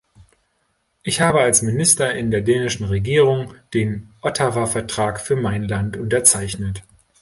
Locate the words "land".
5.67-5.95